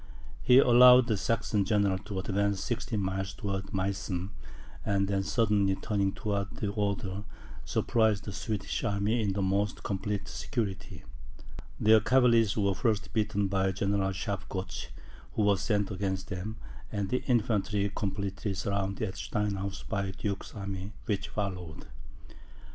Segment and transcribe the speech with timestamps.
[0.41, 4.31] He allowed the Saxon general to advance sixteen miles towards Meissen,
[4.83, 7.23] and then suddenly turning towards the Oder,
[7.65, 11.03] surprised the Swedish army in the most complete security.
[11.79, 14.87] Their cavalry were first beaten by General Schafgotsch,
[15.33, 16.57] who was sent against them,
[16.91, 21.85] and the infantry completely surrounded at Steinau by the duke's army which followed.